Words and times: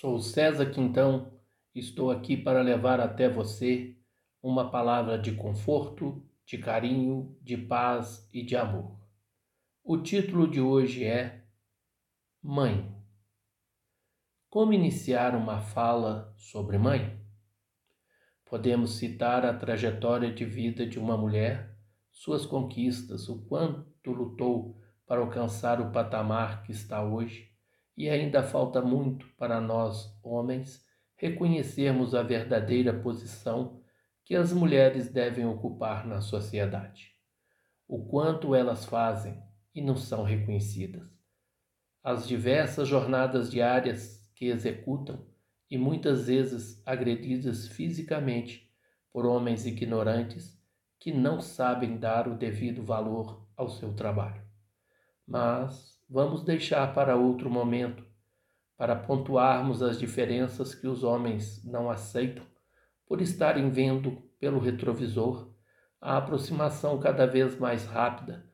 Sou 0.00 0.18
César 0.18 0.72
Quintão, 0.72 1.32
estou 1.72 2.10
aqui 2.10 2.36
para 2.36 2.62
levar 2.62 2.98
até 2.98 3.28
você 3.28 3.96
uma 4.42 4.68
palavra 4.68 5.16
de 5.16 5.30
conforto, 5.36 6.20
de 6.44 6.58
carinho, 6.58 7.38
de 7.40 7.56
paz 7.56 8.28
e 8.32 8.42
de 8.42 8.56
amor. 8.56 8.98
O 9.84 9.96
título 9.98 10.50
de 10.50 10.60
hoje 10.60 11.04
é 11.04 11.44
Mãe. 12.42 12.92
Como 14.50 14.72
iniciar 14.72 15.36
uma 15.36 15.60
fala 15.60 16.34
sobre 16.36 16.76
mãe? 16.76 17.16
Podemos 18.44 18.96
citar 18.96 19.46
a 19.46 19.56
trajetória 19.56 20.34
de 20.34 20.44
vida 20.44 20.84
de 20.84 20.98
uma 20.98 21.16
mulher, 21.16 21.78
suas 22.10 22.44
conquistas, 22.44 23.28
o 23.28 23.46
quanto 23.46 24.10
lutou 24.10 24.76
para 25.06 25.20
alcançar 25.20 25.80
o 25.80 25.92
patamar 25.92 26.64
que 26.64 26.72
está 26.72 27.00
hoje 27.04 27.53
e 27.96 28.08
ainda 28.08 28.42
falta 28.42 28.80
muito 28.82 29.26
para 29.36 29.60
nós, 29.60 30.16
homens, 30.22 30.84
reconhecermos 31.16 32.14
a 32.14 32.22
verdadeira 32.22 32.92
posição 32.92 33.80
que 34.24 34.34
as 34.34 34.52
mulheres 34.52 35.08
devem 35.08 35.46
ocupar 35.46 36.06
na 36.06 36.20
sociedade. 36.20 37.12
O 37.86 38.04
quanto 38.06 38.54
elas 38.54 38.84
fazem 38.84 39.40
e 39.74 39.80
não 39.80 39.96
são 39.96 40.22
reconhecidas. 40.22 41.02
As 42.02 42.26
diversas 42.26 42.88
jornadas 42.88 43.50
diárias 43.50 44.30
que 44.34 44.46
executam 44.46 45.26
e 45.70 45.78
muitas 45.78 46.26
vezes 46.26 46.82
agredidas 46.86 47.68
fisicamente 47.68 48.70
por 49.12 49.26
homens 49.26 49.66
ignorantes 49.66 50.60
que 50.98 51.12
não 51.12 51.40
sabem 51.40 51.98
dar 51.98 52.26
o 52.28 52.36
devido 52.36 52.82
valor 52.82 53.46
ao 53.56 53.68
seu 53.68 53.94
trabalho. 53.94 54.42
Mas 55.26 55.93
vamos 56.08 56.42
deixar 56.42 56.92
para 56.94 57.16
outro 57.16 57.50
momento, 57.50 58.04
para 58.76 58.96
pontuarmos 58.96 59.82
as 59.82 59.98
diferenças 59.98 60.74
que 60.74 60.86
os 60.86 61.04
homens 61.04 61.64
não 61.64 61.90
aceitam 61.90 62.44
por 63.06 63.20
estarem 63.20 63.70
vendo 63.70 64.22
pelo 64.38 64.58
retrovisor 64.58 65.54
a 66.00 66.16
aproximação 66.16 66.98
cada 66.98 67.26
vez 67.26 67.58
mais 67.58 67.86
rápida 67.86 68.44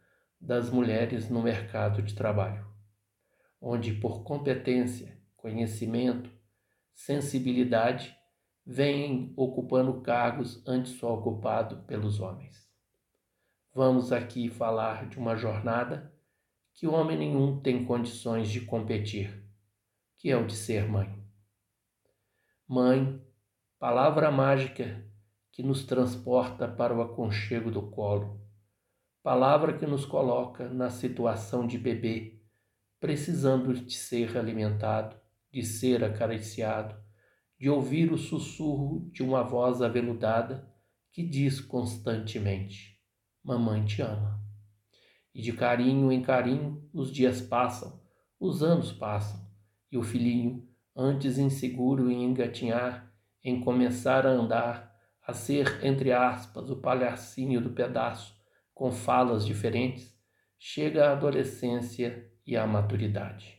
das 0.41 0.71
mulheres 0.71 1.29
no 1.29 1.43
mercado 1.43 2.01
de 2.01 2.15
trabalho, 2.15 2.67
onde 3.61 3.93
por 3.93 4.23
competência, 4.23 5.21
conhecimento, 5.37 6.31
sensibilidade, 6.95 8.17
vêm 8.65 9.33
ocupando 9.37 10.01
cargos 10.01 10.63
antes 10.67 10.93
só 10.93 11.15
ocupado 11.15 11.79
pelos 11.85 12.21
homens. 12.21 12.69
Vamos 13.75 14.13
aqui 14.13 14.49
falar 14.49 15.09
de 15.09 15.19
uma 15.19 15.37
jornada 15.37 16.10
que 16.81 16.87
homem 16.87 17.19
nenhum 17.19 17.61
tem 17.61 17.85
condições 17.85 18.49
de 18.49 18.63
competir, 18.63 19.45
que 20.17 20.31
é 20.31 20.37
o 20.39 20.47
de 20.47 20.57
ser 20.57 20.89
mãe. 20.89 21.15
Mãe, 22.67 23.23
palavra 23.79 24.31
mágica 24.31 25.07
que 25.53 25.63
nos 25.63 25.85
transporta 25.85 26.67
para 26.67 26.97
o 26.97 27.03
aconchego 27.03 27.71
do 27.71 27.91
colo, 27.91 28.41
palavra 29.23 29.77
que 29.77 29.85
nos 29.85 30.07
coloca 30.07 30.71
na 30.71 30.89
situação 30.89 31.67
de 31.67 31.77
bebê, 31.77 32.41
precisando 32.99 33.75
de 33.75 33.93
ser 33.95 34.39
alimentado, 34.39 35.21
de 35.53 35.63
ser 35.63 36.03
acariciado, 36.03 36.97
de 37.59 37.69
ouvir 37.69 38.11
o 38.11 38.17
sussurro 38.17 39.07
de 39.13 39.23
uma 39.23 39.43
voz 39.43 39.83
aveludada 39.83 40.67
que 41.13 41.23
diz 41.23 41.61
constantemente: 41.61 42.99
Mamãe 43.45 43.85
te 43.85 44.01
ama. 44.01 44.50
E 45.35 45.41
de 45.43 45.53
carinho 45.53 46.11
em 46.11 46.23
carinho 46.23 46.89
os 46.93 47.13
dias 47.13 47.41
passam, 47.41 48.01
os 48.39 48.63
anos 48.63 48.93
passam, 48.93 49.41
e 49.91 49.99
o 49.99 50.03
filhinho, 50.03 50.67
antes 50.97 51.39
inseguro 51.39 52.11
em 52.11 52.25
engatinhar, 52.25 53.13
em 53.45 53.61
começar 53.61 54.27
a 54.27 54.31
andar, 54.31 54.95
a 55.27 55.33
ser, 55.33 55.85
entre 55.85 56.13
aspas, 56.13 56.71
o 56.71 56.77
palhacinho 56.77 57.61
do 57.61 57.71
pedaço, 57.71 58.35
com 58.75 58.91
falas 58.91 59.47
diferentes, 59.47 60.19
chega 60.59 61.09
à 61.09 61.13
adolescência 61.13 62.31
e 62.47 62.57
à 62.57 62.67
maturidade. 62.67 63.59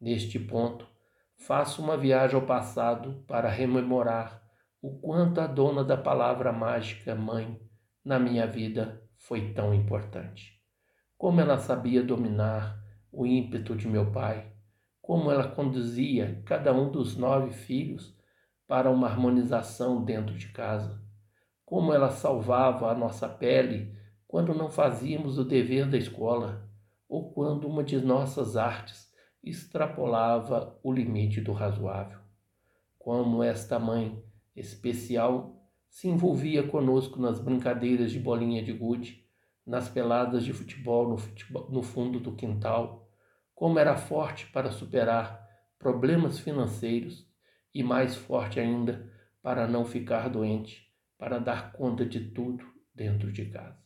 Neste 0.00 0.38
ponto, 0.38 0.88
faço 1.36 1.82
uma 1.82 1.96
viagem 1.96 2.36
ao 2.36 2.46
passado 2.46 3.24
para 3.26 3.48
rememorar 3.48 4.42
o 4.80 4.98
quanto 4.98 5.40
a 5.40 5.46
dona 5.46 5.84
da 5.84 5.96
palavra 5.96 6.52
mágica 6.52 7.14
mãe 7.14 7.60
na 8.04 8.18
minha 8.18 8.46
vida 8.46 9.00
foi 9.16 9.52
tão 9.52 9.72
importante. 9.72 10.61
Como 11.22 11.40
ela 11.40 11.56
sabia 11.56 12.02
dominar 12.02 12.82
o 13.12 13.24
ímpeto 13.24 13.76
de 13.76 13.86
meu 13.86 14.10
pai, 14.10 14.52
como 15.00 15.30
ela 15.30 15.46
conduzia 15.46 16.42
cada 16.44 16.74
um 16.74 16.90
dos 16.90 17.16
nove 17.16 17.52
filhos 17.52 18.12
para 18.66 18.90
uma 18.90 19.06
harmonização 19.06 20.04
dentro 20.04 20.36
de 20.36 20.48
casa, 20.48 21.00
como 21.64 21.94
ela 21.94 22.10
salvava 22.10 22.90
a 22.90 22.94
nossa 22.96 23.28
pele 23.28 23.96
quando 24.26 24.52
não 24.52 24.68
fazíamos 24.68 25.38
o 25.38 25.44
dever 25.44 25.88
da 25.88 25.96
escola. 25.96 26.68
Ou 27.08 27.32
quando 27.32 27.68
uma 27.68 27.84
de 27.84 28.04
nossas 28.04 28.56
artes 28.56 29.08
extrapolava 29.44 30.76
o 30.82 30.92
limite 30.92 31.40
do 31.40 31.52
razoável. 31.52 32.18
Como 32.98 33.44
esta 33.44 33.78
mãe 33.78 34.20
especial 34.56 35.54
se 35.88 36.08
envolvia 36.08 36.66
conosco 36.66 37.20
nas 37.20 37.38
brincadeiras 37.38 38.10
de 38.10 38.18
bolinha 38.18 38.60
de 38.60 38.72
gude, 38.72 39.21
nas 39.66 39.88
peladas 39.88 40.44
de 40.44 40.52
futebol 40.52 41.08
no, 41.08 41.16
futebol, 41.16 41.70
no 41.70 41.82
fundo 41.82 42.18
do 42.18 42.34
quintal, 42.34 43.08
como 43.54 43.78
era 43.78 43.96
forte 43.96 44.46
para 44.46 44.70
superar 44.70 45.48
problemas 45.78 46.38
financeiros 46.38 47.26
e 47.74 47.82
mais 47.82 48.16
forte 48.16 48.58
ainda 48.58 49.10
para 49.40 49.66
não 49.66 49.84
ficar 49.84 50.28
doente, 50.28 50.92
para 51.18 51.38
dar 51.38 51.72
conta 51.72 52.04
de 52.04 52.30
tudo 52.30 52.64
dentro 52.94 53.32
de 53.32 53.46
casa. 53.46 53.80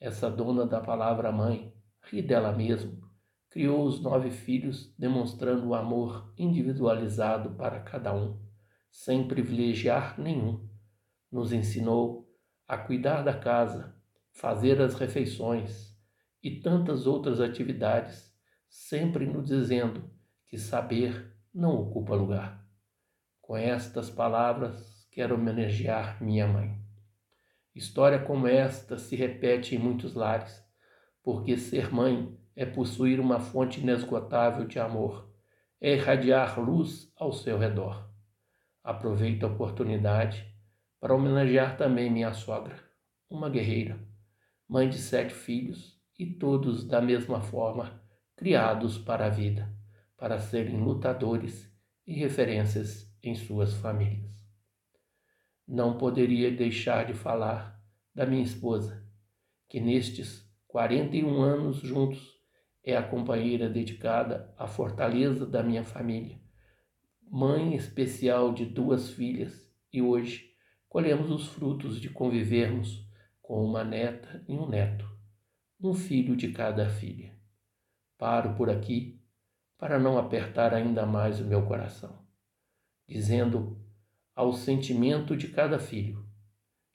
Essa 0.00 0.30
dona 0.30 0.66
da 0.66 0.80
palavra 0.80 1.30
mãe 1.30 1.72
ri 2.10 2.20
dela 2.20 2.52
mesma, 2.52 2.92
criou 3.48 3.84
os 3.84 4.00
nove 4.00 4.30
filhos 4.30 4.92
demonstrando 4.98 5.68
o 5.68 5.74
amor 5.74 6.32
individualizado 6.36 7.50
para 7.50 7.80
cada 7.80 8.14
um, 8.14 8.40
sem 8.90 9.28
privilegiar 9.28 10.20
nenhum. 10.20 10.68
Nos 11.30 11.52
ensinou 11.52 12.28
a 12.66 12.76
cuidar 12.76 13.22
da 13.22 13.34
casa, 13.34 13.94
fazer 14.32 14.80
as 14.80 14.94
refeições 14.94 15.96
e 16.42 16.60
tantas 16.60 17.06
outras 17.06 17.40
atividades, 17.40 18.34
sempre 18.68 19.26
nos 19.26 19.46
dizendo 19.46 20.10
que 20.46 20.58
saber 20.58 21.32
não 21.54 21.76
ocupa 21.76 22.14
lugar. 22.14 22.66
Com 23.40 23.56
estas 23.56 24.10
palavras, 24.10 25.06
quero 25.10 25.34
homenagear 25.34 26.22
minha 26.22 26.46
mãe. 26.46 26.80
História 27.74 28.18
como 28.18 28.46
esta 28.46 28.98
se 28.98 29.14
repete 29.14 29.76
em 29.76 29.78
muitos 29.78 30.14
lares, 30.14 30.62
porque 31.22 31.56
ser 31.56 31.92
mãe 31.92 32.36
é 32.56 32.66
possuir 32.66 33.20
uma 33.20 33.38
fonte 33.38 33.80
inesgotável 33.80 34.66
de 34.66 34.78
amor, 34.78 35.30
é 35.80 35.94
irradiar 35.94 36.60
luz 36.60 37.12
ao 37.16 37.32
seu 37.32 37.58
redor. 37.58 38.10
Aproveito 38.82 39.44
a 39.44 39.48
oportunidade 39.48 40.46
para 41.00 41.14
homenagear 41.14 41.76
também 41.76 42.10
minha 42.10 42.32
sogra, 42.32 42.78
uma 43.30 43.48
guerreira 43.48 44.11
mãe 44.72 44.88
de 44.88 44.96
sete 44.96 45.34
filhos, 45.34 46.00
e 46.18 46.24
todos 46.24 46.82
da 46.82 46.98
mesma 46.98 47.42
forma 47.42 48.02
criados 48.34 48.96
para 48.96 49.26
a 49.26 49.28
vida, 49.28 49.70
para 50.16 50.38
serem 50.38 50.82
lutadores 50.82 51.70
e 52.06 52.14
referências 52.14 53.14
em 53.22 53.34
suas 53.34 53.74
famílias. 53.74 54.34
Não 55.68 55.98
poderia 55.98 56.50
deixar 56.50 57.04
de 57.04 57.12
falar 57.12 57.78
da 58.14 58.24
minha 58.24 58.42
esposa, 58.42 59.06
que 59.68 59.78
nestes 59.78 60.50
41 60.68 61.42
anos 61.42 61.76
juntos 61.76 62.32
é 62.82 62.96
a 62.96 63.02
companheira 63.02 63.68
dedicada 63.68 64.54
à 64.56 64.66
fortaleza 64.66 65.44
da 65.44 65.62
minha 65.62 65.84
família, 65.84 66.40
mãe 67.30 67.74
especial 67.74 68.54
de 68.54 68.64
duas 68.64 69.10
filhas, 69.10 69.70
e 69.92 70.00
hoje 70.00 70.50
colhemos 70.88 71.30
os 71.30 71.48
frutos 71.48 72.00
de 72.00 72.08
convivermos 72.08 73.11
com 73.52 73.62
uma 73.62 73.84
neta 73.84 74.42
e 74.48 74.54
um 74.54 74.66
neto, 74.66 75.06
um 75.78 75.92
filho 75.92 76.34
de 76.34 76.52
cada 76.52 76.88
filha. 76.88 77.36
Paro 78.16 78.54
por 78.54 78.70
aqui 78.70 79.22
para 79.76 79.98
não 79.98 80.16
apertar 80.16 80.72
ainda 80.72 81.04
mais 81.04 81.38
o 81.38 81.44
meu 81.44 81.66
coração, 81.66 82.26
dizendo 83.06 83.78
ao 84.34 84.54
sentimento 84.54 85.36
de 85.36 85.48
cada 85.48 85.78
filho 85.78 86.26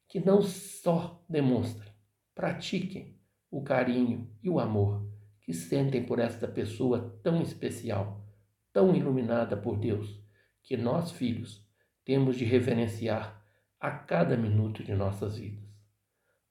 que 0.07 0.19
não 0.19 0.41
só 0.41 1.23
demonstrem, 1.29 1.93
pratiquem 2.33 3.21
o 3.51 3.61
carinho 3.61 4.27
e 4.41 4.49
o 4.49 4.59
amor 4.59 5.07
que 5.41 5.53
sentem 5.53 6.07
por 6.07 6.17
esta 6.17 6.47
pessoa 6.47 7.19
tão 7.21 7.39
especial, 7.39 8.25
tão 8.73 8.95
iluminada 8.95 9.55
por 9.55 9.77
Deus, 9.77 10.19
que 10.63 10.75
nós, 10.75 11.11
filhos, 11.11 11.63
temos 12.03 12.35
de 12.35 12.45
reverenciar 12.45 13.45
a 13.79 13.91
cada 13.91 14.35
minuto 14.35 14.83
de 14.83 14.95
nossas 14.95 15.37
vidas 15.37 15.66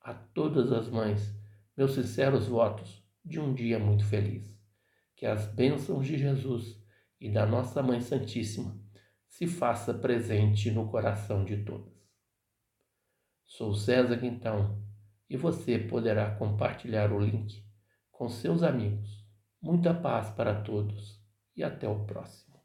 a 0.06 0.14
todas 0.14 0.70
as 0.70 0.88
mães 0.88 1.36
meus 1.76 1.94
sinceros 1.94 2.46
votos 2.46 3.04
de 3.24 3.40
um 3.40 3.52
dia 3.52 3.76
muito 3.76 4.04
feliz. 4.04 4.48
Que 5.16 5.26
as 5.26 5.46
bênçãos 5.46 6.06
de 6.06 6.16
Jesus, 6.16 6.80
e 7.20 7.28
da 7.28 7.44
nossa 7.44 7.82
Mãe 7.82 8.00
Santíssima 8.00 8.78
se 9.26 9.48
faça 9.48 9.92
presente 9.92 10.70
no 10.70 10.88
coração 10.88 11.44
de 11.44 11.64
todas. 11.64 11.92
Sou 13.44 13.74
César 13.74 14.18
Quintão 14.18 14.80
e 15.28 15.36
você 15.36 15.76
poderá 15.76 16.30
compartilhar 16.36 17.12
o 17.12 17.18
link 17.18 17.64
com 18.12 18.28
seus 18.28 18.62
amigos. 18.62 19.26
Muita 19.60 19.92
paz 19.92 20.30
para 20.30 20.62
todos 20.62 21.20
e 21.56 21.64
até 21.64 21.88
o 21.88 22.04
próximo. 22.04 22.55